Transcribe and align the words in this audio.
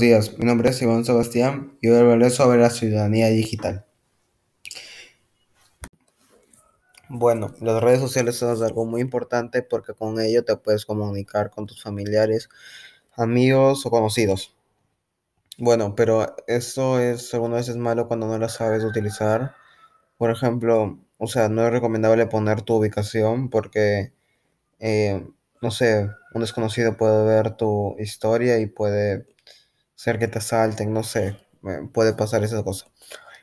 días, 0.00 0.38
mi 0.38 0.44
nombre 0.44 0.70
es 0.70 0.80
Iván 0.82 1.04
Sebastián 1.04 1.76
y 1.80 1.88
voy 1.88 1.98
a 1.98 2.00
hablar 2.00 2.30
sobre 2.30 2.60
la 2.60 2.70
ciudadanía 2.70 3.28
digital. 3.28 3.84
Bueno, 7.08 7.52
las 7.60 7.82
redes 7.82 8.00
sociales 8.00 8.36
son 8.36 8.62
algo 8.62 8.86
muy 8.86 9.00
importante 9.00 9.62
porque 9.62 9.92
con 9.94 10.20
ello 10.20 10.44
te 10.44 10.56
puedes 10.56 10.86
comunicar 10.86 11.50
con 11.50 11.66
tus 11.66 11.82
familiares, 11.82 12.48
amigos 13.16 13.84
o 13.84 13.90
conocidos. 13.90 14.54
Bueno, 15.58 15.94
pero 15.94 16.34
eso 16.46 16.98
es 16.98 17.32
algunas 17.34 17.66
veces 17.66 17.76
malo 17.76 18.08
cuando 18.08 18.26
no 18.26 18.38
las 18.38 18.54
sabes 18.54 18.84
utilizar. 18.84 19.54
Por 20.18 20.30
ejemplo, 20.30 20.98
o 21.18 21.26
sea, 21.26 21.48
no 21.48 21.66
es 21.66 21.72
recomendable 21.72 22.26
poner 22.26 22.62
tu 22.62 22.76
ubicación 22.76 23.50
porque, 23.50 24.12
eh, 24.80 25.26
no 25.60 25.70
sé, 25.70 26.08
un 26.34 26.40
desconocido 26.42 26.96
puede 26.96 27.24
ver 27.26 27.56
tu 27.56 27.96
historia 27.98 28.58
y 28.58 28.66
puede 28.66 29.26
ser 30.02 30.18
que 30.18 30.26
te 30.26 30.38
asalten, 30.38 30.92
no 30.92 31.04
sé, 31.04 31.36
puede 31.92 32.12
pasar 32.12 32.42
esa 32.42 32.64
cosa. 32.64 32.86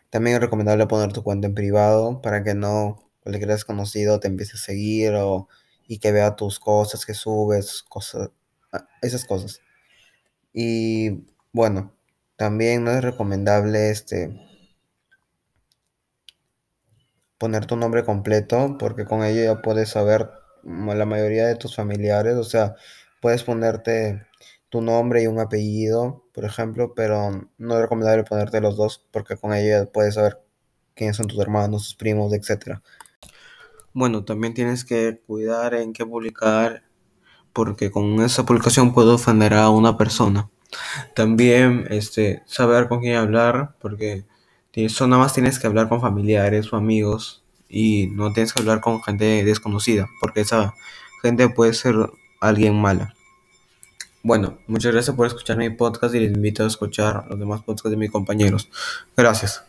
También 0.10 0.36
es 0.36 0.42
recomendable 0.42 0.88
poner 0.88 1.14
tu 1.14 1.24
cuenta 1.24 1.48
en 1.48 1.56
privado 1.56 2.22
para 2.22 2.44
que 2.44 2.54
no 2.54 3.10
cualquier 3.22 3.50
desconocido 3.50 4.20
te 4.20 4.28
empiece 4.28 4.58
a 4.58 4.60
seguir 4.60 5.14
o, 5.16 5.48
y 5.88 6.00
que 6.00 6.12
vea 6.12 6.36
tus 6.36 6.60
cosas 6.60 7.06
que 7.06 7.14
subes, 7.14 7.84
cosas, 7.84 8.32
ah, 8.74 8.86
esas 9.02 9.24
cosas. 9.24 9.62
Y 10.52 11.24
bueno, 11.54 11.94
también 12.36 12.84
no 12.84 12.92
es 12.92 13.04
recomendable 13.04 13.90
este 13.92 14.30
poner 17.38 17.68
tu 17.68 17.78
nombre 17.78 18.04
completo 18.04 18.76
porque 18.78 19.06
con 19.06 19.24
ello 19.24 19.44
ya 19.46 19.62
puedes 19.62 19.90
saber 19.90 20.30
mm, 20.64 20.90
la 20.92 21.06
mayoría 21.06 21.48
de 21.48 21.56
tus 21.56 21.74
familiares, 21.78 22.36
o 22.36 22.44
sea, 22.44 22.76
puedes 23.22 23.44
ponerte 23.44 24.28
tu 24.70 24.82
nombre 24.82 25.24
y 25.24 25.28
un 25.28 25.40
apellido, 25.40 26.24
por 26.34 26.46
ejemplo, 26.46 26.94
pero 26.96 27.50
no 27.58 27.76
es 27.76 27.82
recomendable 27.82 28.24
ponerte 28.24 28.62
los 28.62 28.78
dos 28.78 29.06
porque 29.12 29.36
con 29.36 29.54
ello 29.54 29.92
puedes 29.92 30.16
saber 30.16 30.40
quiénes 30.96 31.18
son 31.18 31.28
tus 31.28 31.40
hermanos, 31.40 31.84
tus 31.84 31.96
primos, 31.96 32.34
etcétera. 32.34 32.82
Bueno, 33.94 34.24
también 34.24 34.54
tienes 34.54 34.86
que 34.86 35.22
cuidar 35.26 35.74
en 35.74 35.94
qué 35.94 36.06
publicar 36.06 36.84
porque 37.54 37.92
con 37.92 38.22
esa 38.22 38.46
publicación 38.46 38.94
puedo 38.94 39.16
ofender 39.16 39.54
a 39.56 39.70
una 39.70 39.98
persona. 39.98 40.50
También 41.16 41.88
este, 41.90 42.44
saber 42.46 42.88
con 42.88 43.00
quién 43.00 43.16
hablar 43.16 43.76
porque 43.80 44.26
eso 44.74 45.08
nada 45.08 45.24
más 45.24 45.34
tienes 45.34 45.60
que 45.60 45.68
hablar 45.68 45.90
con 45.90 46.00
familiares 46.00 46.72
o 46.72 46.78
amigos 46.78 47.44
y 47.68 48.08
no 48.12 48.32
tienes 48.34 48.54
que 48.54 48.62
hablar 48.62 48.82
con 48.82 49.02
gente 49.02 49.44
desconocida 49.44 50.08
porque 50.22 50.42
esa 50.42 50.74
gente 51.22 51.50
puede 51.50 51.74
ser 51.74 51.96
alguien 52.40 52.80
mala. 52.80 53.14
Bueno, 54.22 54.58
muchas 54.68 54.92
gracias 54.92 55.16
por 55.16 55.28
escuchar 55.28 55.58
mi 55.58 55.70
podcast 55.70 56.14
y 56.14 56.20
les 56.20 56.34
invito 56.34 56.64
a 56.64 56.68
escuchar 56.68 57.26
los 57.30 57.40
demás 57.40 57.62
podcasts 57.62 57.90
de 57.90 57.98
mis 57.98 58.12
compañeros. 58.12 58.70
Gracias. 59.16 59.69